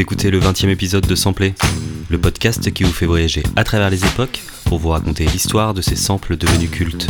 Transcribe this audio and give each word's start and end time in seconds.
Vous 0.00 0.04
écoutez 0.04 0.30
le 0.30 0.38
20 0.38 0.64
e 0.64 0.70
épisode 0.70 1.06
de 1.06 1.14
Sampler, 1.14 1.52
le 2.08 2.18
podcast 2.18 2.72
qui 2.72 2.84
vous 2.84 2.92
fait 2.92 3.04
voyager 3.04 3.42
à 3.54 3.64
travers 3.64 3.90
les 3.90 4.02
époques 4.06 4.40
pour 4.64 4.78
vous 4.78 4.88
raconter 4.88 5.26
l'histoire 5.26 5.74
de 5.74 5.82
ces 5.82 5.94
samples 5.94 6.38
devenus 6.38 6.70
cultes. 6.70 7.06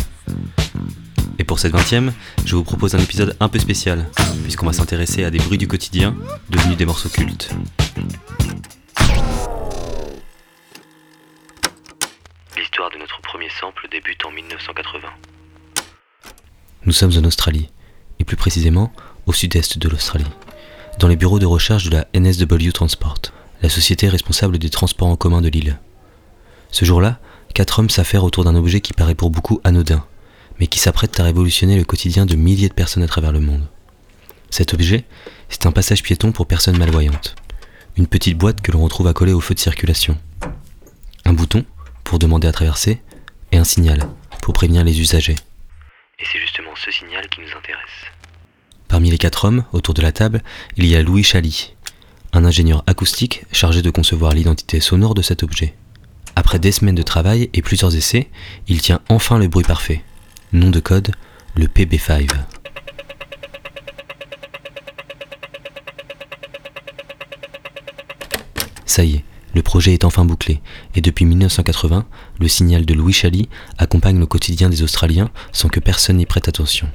Et 1.39 1.45
pour 1.45 1.61
cette 1.61 1.71
20 1.71 2.09
e 2.09 2.13
je 2.45 2.57
vous 2.57 2.65
propose 2.65 2.97
un 2.97 2.99
épisode 2.99 3.37
un 3.39 3.49
peu 3.49 3.61
spécial, 3.61 4.11
puisqu'on 4.43 4.67
va 4.67 4.73
s'intéresser 4.73 5.23
à 5.23 5.31
des 5.31 5.39
bruits 5.39 5.57
du 5.57 5.69
quotidien 5.69 6.17
devenus 6.49 6.77
des 6.77 6.85
morceaux 6.85 7.09
cultes. 7.09 7.55
L'histoire 12.57 12.91
de 12.91 12.99
notre 12.99 13.21
premier 13.21 13.51
sample 13.51 13.87
débute 13.89 14.27
en 14.27 14.33
1980. 14.33 15.09
Nous 16.87 16.93
sommes 16.93 17.13
en 17.17 17.25
Australie, 17.25 17.71
et 18.19 18.25
plus 18.25 18.37
précisément 18.37 18.93
au 19.27 19.33
sud-est 19.33 19.79
de 19.79 19.89
l'Australie 19.89 20.27
dans 21.01 21.09
les 21.09 21.17
bureaux 21.17 21.39
de 21.39 21.47
recherche 21.47 21.85
de 21.85 21.97
la 21.97 22.07
NSW 22.15 22.73
Transport, 22.73 23.21
la 23.63 23.71
société 23.71 24.07
responsable 24.07 24.59
des 24.59 24.69
transports 24.69 25.09
en 25.09 25.17
commun 25.17 25.41
de 25.41 25.49
l'île. 25.49 25.79
Ce 26.71 26.85
jour-là, 26.85 27.19
quatre 27.55 27.79
hommes 27.79 27.89
s'affairent 27.89 28.23
autour 28.23 28.45
d'un 28.45 28.55
objet 28.55 28.83
qui 28.83 28.93
paraît 28.93 29.15
pour 29.15 29.31
beaucoup 29.31 29.63
anodin, 29.65 30.05
mais 30.59 30.67
qui 30.67 30.79
s'apprête 30.79 31.19
à 31.19 31.25
révolutionner 31.25 31.79
le 31.79 31.85
quotidien 31.85 32.27
de 32.27 32.37
milliers 32.37 32.69
de 32.69 32.75
personnes 32.75 33.03
à 33.03 33.07
travers 33.09 33.33
le 33.33 33.41
monde. 33.41 33.67
Cet 34.51 34.75
objet, 34.75 35.05
c'est 35.49 35.65
un 35.65 35.73
passage 35.73 36.03
piéton 36.03 36.33
pour 36.33 36.47
personnes 36.47 36.77
malvoyantes. 36.77 37.35
Une 37.97 38.07
petite 38.07 38.37
boîte 38.37 38.61
que 38.61 38.71
l'on 38.71 38.85
retrouve 38.85 39.07
accolée 39.07 39.33
au 39.33 39.41
feu 39.41 39.55
de 39.55 39.61
circulation. 39.61 40.19
Un 41.25 41.33
bouton, 41.33 41.65
pour 42.05 42.19
demander 42.19 42.47
à 42.47 42.53
traverser, 42.53 43.01
et 43.53 43.57
un 43.57 43.65
signal, 43.65 44.07
pour 44.43 44.53
prévenir 44.53 44.85
les 44.85 45.01
usagers. 45.01 45.37
Et 46.19 46.25
c'est 46.31 46.39
justement 46.39 46.73
ce 46.77 46.91
signal 46.91 47.27
qui 47.31 47.41
nous 47.41 47.57
intéresse. 47.57 48.11
Parmi 48.91 49.09
les 49.09 49.19
quatre 49.19 49.45
hommes 49.45 49.63
autour 49.73 49.95
de 49.95 50.03
la 50.03 50.11
table, 50.11 50.43
il 50.77 50.85
y 50.85 50.97
a 50.97 51.03
Louis 51.03 51.23
Chaly, 51.23 51.75
un 52.33 52.45
ingénieur 52.45 52.83
acoustique 52.89 53.45
chargé 53.53 53.83
de 53.83 53.91
concevoir 53.91 54.33
l'identité 54.33 54.81
sonore 54.81 55.15
de 55.15 55.23
cet 55.23 55.45
objet. 55.45 55.77
Après 56.35 56.59
des 56.59 56.73
semaines 56.73 56.97
de 56.97 57.03
travail 57.03 57.51
et 57.55 57.63
plusieurs 57.63 57.95
essais, 57.95 58.29
il 58.67 58.83
tient 58.83 59.01
enfin 59.09 59.39
le 59.39 59.47
bruit 59.47 59.65
parfait. 59.65 60.03
Nom 60.53 60.71
de 60.71 60.81
code, 60.81 61.13
le 61.55 61.67
PB5. 61.67 62.29
Ça 68.87 69.05
y 69.05 69.15
est, 69.15 69.25
le 69.55 69.63
projet 69.63 69.95
est 69.95 70.05
enfin 70.05 70.25
bouclé, 70.25 70.61
et 70.97 71.01
depuis 71.01 71.27
1980, 71.27 72.07
le 72.41 72.49
signal 72.49 72.85
de 72.85 72.95
Louis 72.95 73.13
Chaly 73.13 73.49
accompagne 73.79 74.19
le 74.19 74.27
quotidien 74.27 74.69
des 74.69 74.83
Australiens 74.83 75.31
sans 75.53 75.69
que 75.69 75.79
personne 75.79 76.17
n'y 76.17 76.27
prête 76.27 76.49
attention. 76.49 76.89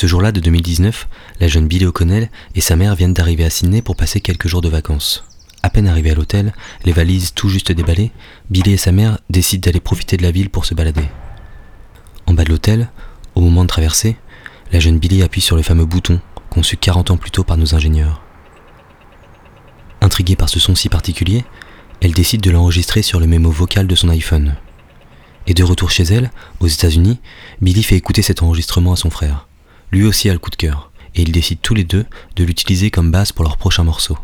Ce 0.00 0.06
jour-là 0.06 0.32
de 0.32 0.40
2019, 0.40 1.08
la 1.40 1.46
jeune 1.46 1.68
Billy 1.68 1.84
O'Connell 1.84 2.30
et 2.54 2.62
sa 2.62 2.74
mère 2.74 2.94
viennent 2.94 3.12
d'arriver 3.12 3.44
à 3.44 3.50
Sydney 3.50 3.82
pour 3.82 3.96
passer 3.96 4.22
quelques 4.22 4.48
jours 4.48 4.62
de 4.62 4.68
vacances. 4.70 5.24
À 5.62 5.68
peine 5.68 5.86
arrivés 5.86 6.12
à 6.12 6.14
l'hôtel, 6.14 6.54
les 6.86 6.92
valises 6.92 7.34
tout 7.34 7.50
juste 7.50 7.70
déballées, 7.70 8.10
Billy 8.48 8.72
et 8.72 8.76
sa 8.78 8.92
mère 8.92 9.18
décident 9.28 9.60
d'aller 9.60 9.78
profiter 9.78 10.16
de 10.16 10.22
la 10.22 10.30
ville 10.30 10.48
pour 10.48 10.64
se 10.64 10.72
balader. 10.72 11.04
En 12.24 12.32
bas 12.32 12.44
de 12.44 12.48
l'hôtel, 12.48 12.88
au 13.34 13.42
moment 13.42 13.60
de 13.60 13.68
traverser, 13.68 14.16
la 14.72 14.80
jeune 14.80 14.98
Billy 14.98 15.22
appuie 15.22 15.42
sur 15.42 15.54
le 15.54 15.60
fameux 15.60 15.84
bouton 15.84 16.18
conçu 16.48 16.78
40 16.78 17.10
ans 17.10 17.18
plus 17.18 17.30
tôt 17.30 17.44
par 17.44 17.58
nos 17.58 17.74
ingénieurs. 17.74 18.22
Intriguée 20.00 20.34
par 20.34 20.48
ce 20.48 20.60
son 20.60 20.74
si 20.74 20.88
particulier, 20.88 21.44
elle 22.00 22.14
décide 22.14 22.40
de 22.40 22.50
l'enregistrer 22.50 23.02
sur 23.02 23.20
le 23.20 23.26
mémo 23.26 23.50
vocal 23.50 23.86
de 23.86 23.94
son 23.94 24.08
iPhone. 24.08 24.56
Et 25.46 25.52
de 25.52 25.62
retour 25.62 25.90
chez 25.90 26.04
elle, 26.04 26.30
aux 26.60 26.68
États-Unis, 26.68 27.20
Billy 27.60 27.82
fait 27.82 27.96
écouter 27.96 28.22
cet 28.22 28.42
enregistrement 28.42 28.94
à 28.94 28.96
son 28.96 29.10
frère. 29.10 29.46
Lui 29.92 30.04
aussi 30.04 30.30
a 30.30 30.32
le 30.32 30.38
coup 30.38 30.50
de 30.50 30.56
cœur, 30.56 30.90
et 31.16 31.22
ils 31.22 31.32
décident 31.32 31.60
tous 31.62 31.74
les 31.74 31.84
deux 31.84 32.06
de 32.36 32.44
l'utiliser 32.44 32.90
comme 32.90 33.10
base 33.10 33.32
pour 33.32 33.44
leur 33.44 33.56
prochain 33.56 33.82
morceau. 33.82 34.16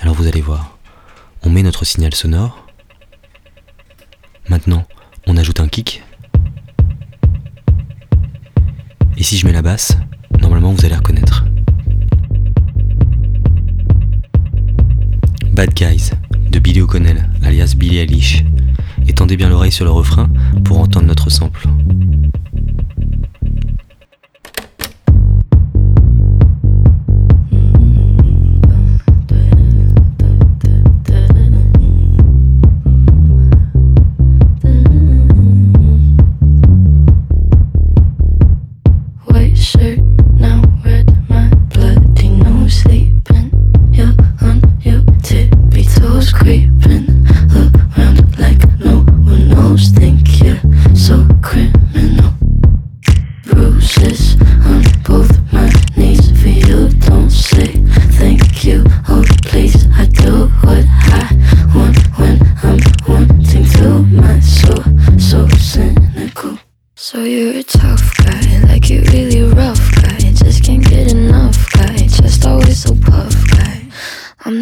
Alors 0.00 0.14
vous 0.14 0.26
allez 0.26 0.40
voir, 0.40 0.78
on 1.42 1.50
met 1.50 1.62
notre 1.62 1.84
signal 1.84 2.14
sonore. 2.14 2.64
Maintenant, 4.48 4.86
on 5.26 5.36
ajoute 5.36 5.58
un 5.58 5.66
kick. 5.66 6.02
Et 9.16 9.24
si 9.24 9.36
je 9.36 9.46
mets 9.46 9.52
la 9.52 9.62
basse, 9.62 9.96
normalement 10.40 10.72
vous 10.72 10.84
allez 10.84 10.94
reconnaître. 10.94 11.44
Bad 15.50 15.74
Guys 15.74 16.10
de 16.50 16.58
Billy 16.60 16.82
O'Connell, 16.82 17.28
alias 17.42 17.74
Billy 17.76 17.98
Eilish. 17.98 18.44
Étendez 19.08 19.36
bien 19.36 19.48
l'oreille 19.48 19.72
sur 19.72 19.84
le 19.84 19.90
refrain 19.90 20.30
pour 20.64 20.78
entendre 20.78 21.06
notre 21.06 21.30
sample. 21.30 21.66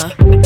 Uh. 0.00 0.37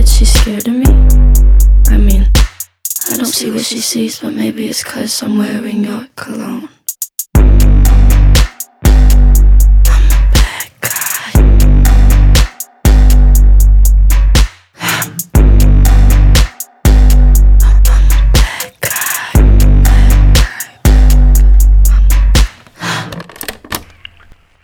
She's 0.00 0.32
scared 0.32 0.66
of 0.68 0.74
me. 0.74 0.86
I 1.88 1.98
mean, 1.98 2.30
I 3.10 3.16
don't 3.16 3.26
see 3.26 3.50
what 3.50 3.64
she 3.64 3.78
sees, 3.78 4.20
but 4.20 4.32
maybe 4.32 4.66
it's 4.66 4.82
cause 4.82 5.22
I'm 5.22 5.36
wearing 5.36 5.84
your 5.84 6.06
cologne. 6.16 6.68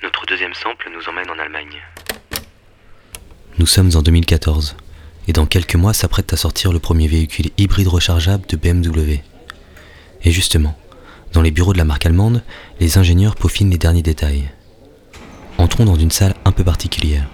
Notre 0.02 0.26
deuxième 0.26 0.54
sample 0.54 0.88
nous 0.90 1.06
emmène 1.06 1.28
en 1.30 1.38
Allemagne. 1.38 1.82
Nous 3.58 3.66
sommes 3.66 3.90
en 3.94 4.02
2014 4.02 4.76
et 5.28 5.32
dans 5.32 5.46
quelques 5.46 5.76
mois 5.76 5.92
s'apprête 5.92 6.32
à 6.32 6.36
sortir 6.36 6.72
le 6.72 6.78
premier 6.78 7.06
véhicule 7.06 7.50
hybride 7.58 7.88
rechargeable 7.88 8.46
de 8.48 8.56
BMW. 8.56 9.20
Et 10.24 10.32
justement, 10.32 10.74
dans 11.34 11.42
les 11.42 11.50
bureaux 11.50 11.74
de 11.74 11.78
la 11.78 11.84
marque 11.84 12.06
allemande, 12.06 12.42
les 12.80 12.96
ingénieurs 12.96 13.36
peaufinent 13.36 13.70
les 13.70 13.78
derniers 13.78 14.02
détails. 14.02 14.48
Entrons 15.58 15.84
dans 15.84 15.96
une 15.96 16.10
salle 16.10 16.34
un 16.46 16.52
peu 16.52 16.64
particulière, 16.64 17.28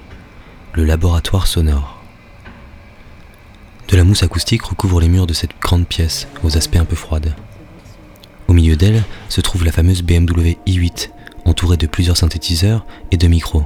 le 0.73 0.85
laboratoire 0.85 1.47
sonore. 1.47 2.03
De 3.89 3.97
la 3.97 4.03
mousse 4.03 4.25
acoustique 4.25 4.63
recouvre 4.63 5.01
les 5.01 5.09
murs 5.09 5.29
de 5.29 5.35
cette 5.35 5.59
grande 5.61 5.87
pièce, 5.87 6.27
aux 6.43 6.57
aspects 6.57 6.77
un 6.77 6.85
peu 6.85 6.97
froides. 6.97 7.35
Au 8.49 8.53
milieu 8.53 8.77
d'elle 8.77 9.05
se 9.29 9.41
trouve 9.41 9.65
la 9.65 9.73
fameuse 9.73 10.03
BMW 10.03 10.57
i8, 10.67 11.11
entourée 11.45 11.77
de 11.77 11.87
plusieurs 11.87 12.17
synthétiseurs 12.17 12.85
et 13.13 13.17
de 13.17 13.29
micros. 13.29 13.65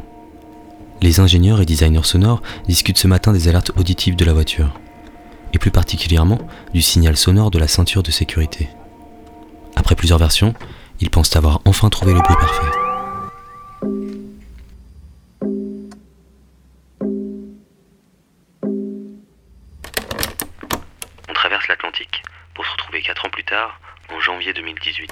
Les 1.00 1.20
ingénieurs 1.20 1.60
et 1.60 1.64
designers 1.64 2.02
sonores 2.02 2.42
discutent 2.66 2.98
ce 2.98 3.06
matin 3.06 3.32
des 3.32 3.46
alertes 3.48 3.70
auditives 3.76 4.16
de 4.16 4.24
la 4.24 4.32
voiture, 4.32 4.72
et 5.52 5.58
plus 5.58 5.70
particulièrement 5.70 6.40
du 6.74 6.82
signal 6.82 7.16
sonore 7.16 7.50
de 7.50 7.58
la 7.58 7.68
ceinture 7.68 8.02
de 8.02 8.10
sécurité. 8.10 8.68
Après 9.76 9.94
plusieurs 9.94 10.18
versions, 10.18 10.54
ils 11.00 11.10
pensent 11.10 11.36
avoir 11.36 11.60
enfin 11.64 11.88
trouvé 11.88 12.12
le 12.12 12.20
bruit 12.20 12.36
parfait. 12.36 12.66
On 21.28 21.32
traverse 21.32 21.68
l'Atlantique 21.68 22.22
pour 22.54 22.66
se 22.66 22.72
retrouver 22.72 23.02
4 23.02 23.24
ans 23.24 23.30
plus 23.30 23.44
tard, 23.44 23.80
en 24.12 24.18
janvier 24.20 24.52
2018. 24.52 25.10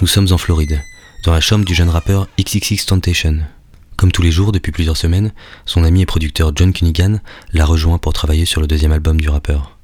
Nous 0.00 0.06
sommes 0.06 0.28
en 0.30 0.38
Floride, 0.38 0.80
dans 1.24 1.32
la 1.32 1.40
chambre 1.40 1.64
du 1.64 1.74
jeune 1.74 1.90
rappeur 1.90 2.28
XXX 2.38 2.86
Temptation. 2.86 3.40
Comme 4.00 4.12
tous 4.12 4.22
les 4.22 4.30
jours 4.30 4.50
depuis 4.50 4.72
plusieurs 4.72 4.96
semaines, 4.96 5.30
son 5.66 5.84
ami 5.84 6.00
et 6.00 6.06
producteur 6.06 6.52
John 6.54 6.72
Cunningham 6.72 7.20
l'a 7.52 7.66
rejoint 7.66 7.98
pour 7.98 8.14
travailler 8.14 8.46
sur 8.46 8.62
le 8.62 8.66
deuxième 8.66 8.92
album 8.92 9.20
du 9.20 9.28
rappeur. 9.28 9.76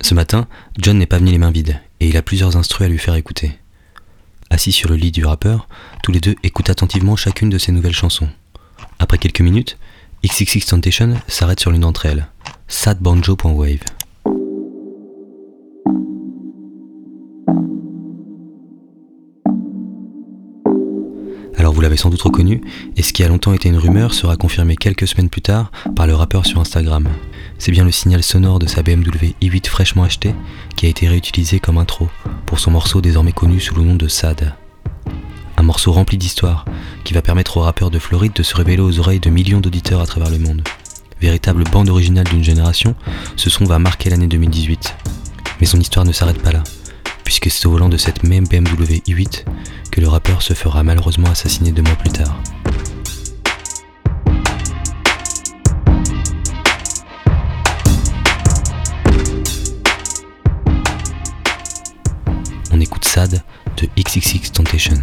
Ce 0.00 0.12
matin, 0.12 0.48
John 0.76 0.98
n'est 0.98 1.06
pas 1.06 1.18
venu 1.18 1.30
les 1.30 1.38
mains 1.38 1.52
vides 1.52 1.80
et 2.00 2.08
il 2.08 2.16
a 2.16 2.22
plusieurs 2.22 2.56
instrus 2.56 2.86
à 2.86 2.88
lui 2.88 2.98
faire 2.98 3.14
écouter. 3.14 3.56
Assis 4.50 4.72
sur 4.72 4.88
le 4.88 4.96
lit 4.96 5.12
du 5.12 5.24
rappeur, 5.24 5.68
tous 6.02 6.10
les 6.10 6.18
deux 6.18 6.34
écoutent 6.42 6.68
attentivement 6.68 7.14
chacune 7.14 7.48
de 7.48 7.58
ses 7.58 7.70
nouvelles 7.70 7.94
chansons. 7.94 8.28
Après 8.98 9.18
quelques 9.18 9.40
minutes, 9.40 9.78
XXX 10.26 10.66
Temptation 10.66 11.14
s'arrête 11.28 11.60
sur 11.60 11.70
l'une 11.70 11.82
d'entre 11.82 12.06
elles, 12.06 12.26
sadbanjo.wave. 12.66 13.84
Alors 21.68 21.74
vous 21.74 21.82
l'avez 21.82 21.98
sans 21.98 22.08
doute 22.08 22.22
reconnu, 22.22 22.62
et 22.96 23.02
ce 23.02 23.12
qui 23.12 23.22
a 23.22 23.28
longtemps 23.28 23.52
été 23.52 23.68
une 23.68 23.76
rumeur 23.76 24.14
sera 24.14 24.38
confirmé 24.38 24.74
quelques 24.74 25.06
semaines 25.06 25.28
plus 25.28 25.42
tard 25.42 25.70
par 25.94 26.06
le 26.06 26.14
rappeur 26.14 26.46
sur 26.46 26.60
Instagram. 26.60 27.06
C'est 27.58 27.72
bien 27.72 27.84
le 27.84 27.90
signal 27.90 28.22
sonore 28.22 28.58
de 28.58 28.66
sa 28.66 28.82
BMW 28.82 29.34
i8 29.42 29.66
fraîchement 29.66 30.04
achetée 30.04 30.34
qui 30.76 30.86
a 30.86 30.88
été 30.88 31.06
réutilisé 31.06 31.60
comme 31.60 31.76
intro 31.76 32.08
pour 32.46 32.58
son 32.58 32.70
morceau 32.70 33.02
désormais 33.02 33.32
connu 33.32 33.60
sous 33.60 33.74
le 33.74 33.82
nom 33.82 33.96
de 33.96 34.08
Sad. 34.08 34.54
Un 35.58 35.62
morceau 35.62 35.92
rempli 35.92 36.16
d'histoire 36.16 36.64
qui 37.04 37.12
va 37.12 37.20
permettre 37.20 37.58
au 37.58 37.60
rappeur 37.60 37.90
de 37.90 37.98
Floride 37.98 38.32
de 38.32 38.42
se 38.42 38.56
révéler 38.56 38.80
aux 38.80 38.98
oreilles 38.98 39.20
de 39.20 39.28
millions 39.28 39.60
d'auditeurs 39.60 40.00
à 40.00 40.06
travers 40.06 40.30
le 40.30 40.38
monde. 40.38 40.62
Véritable 41.20 41.64
bande 41.64 41.90
originale 41.90 42.28
d'une 42.28 42.42
génération, 42.42 42.94
ce 43.36 43.50
son 43.50 43.66
va 43.66 43.78
marquer 43.78 44.08
l'année 44.08 44.26
2018. 44.26 44.96
Mais 45.60 45.66
son 45.66 45.80
histoire 45.80 46.06
ne 46.06 46.12
s'arrête 46.12 46.40
pas 46.40 46.52
là, 46.52 46.64
puisque 47.24 47.50
c'est 47.50 47.66
au 47.66 47.72
volant 47.72 47.90
de 47.90 47.98
cette 47.98 48.22
même 48.22 48.46
BMW 48.46 49.02
i8 49.06 49.44
que 49.98 50.02
le 50.02 50.08
rappeur 50.08 50.42
se 50.42 50.54
fera 50.54 50.84
malheureusement 50.84 51.26
assassiner 51.28 51.72
deux 51.72 51.82
mois 51.82 51.96
plus 51.96 52.10
tard. 52.10 52.40
On 62.70 62.80
écoute 62.80 63.06
Sad 63.06 63.42
de 63.76 63.88
XXX 64.00 64.52
Temptation. 64.52 65.02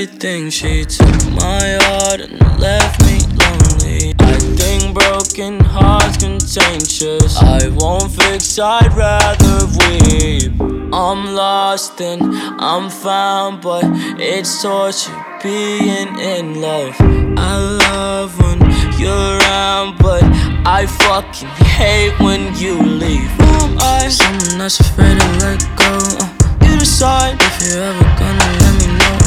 everything. 0.00 0.48
She 0.48 0.84
took 0.84 1.20
my 1.32 1.78
heart 1.82 2.20
and 2.20 2.40
left 2.58 3.00
me 3.04 3.18
lonely. 3.40 4.14
I 4.18 4.38
think 4.56 4.94
broken 4.94 5.60
hearts 5.60 6.16
contagious. 6.16 7.36
I 7.36 7.68
won't 7.68 8.10
fix, 8.12 8.58
I'd 8.58 8.92
rather 8.94 9.66
weep. 9.78 10.52
I'm 10.92 11.34
lost 11.34 12.00
and 12.00 12.22
I'm 12.60 12.88
found, 12.88 13.60
but 13.60 13.84
it's 14.18 14.62
torture 14.62 15.12
being 15.42 16.18
in 16.18 16.60
love. 16.62 16.96
I 17.36 17.56
love 17.84 18.38
when 18.40 18.58
you're 18.98 19.38
around, 19.38 19.98
but 19.98 20.22
I 20.64 20.86
fucking 20.86 21.48
hate 21.76 22.18
when 22.20 22.54
you 22.56 22.80
leave. 22.80 23.30
Who 23.38 23.50
am 23.66 23.78
I? 23.78 24.08
Someone 24.08 24.58
that's 24.58 24.80
afraid 24.80 25.20
to 25.20 25.28
let 25.44 25.60
go. 25.76 25.92
Uh, 26.20 26.66
you 26.66 26.78
decide 26.78 27.36
if 27.38 27.54
you're 27.62 27.82
ever 27.82 28.04
gonna 28.18 28.58
let. 28.60 28.69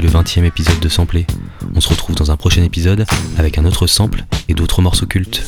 Le 0.00 0.08
20 0.08 0.38
e 0.38 0.44
épisode 0.44 0.78
de 0.80 0.88
Samplé. 0.88 1.26
On 1.74 1.80
se 1.80 1.88
retrouve 1.88 2.16
dans 2.16 2.30
un 2.30 2.36
prochain 2.36 2.62
épisode 2.62 3.06
avec 3.38 3.56
un 3.58 3.64
autre 3.64 3.86
sample 3.86 4.24
et 4.48 4.54
d'autres 4.54 4.82
morceaux 4.82 5.06
cultes. 5.06 5.46